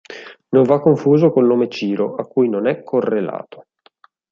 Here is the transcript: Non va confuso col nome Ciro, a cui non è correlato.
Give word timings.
Non 0.49 0.63
va 0.63 0.79
confuso 0.79 1.29
col 1.29 1.45
nome 1.45 1.69
Ciro, 1.69 2.15
a 2.15 2.25
cui 2.25 2.49
non 2.49 2.65
è 2.65 2.81
correlato. 2.81 3.65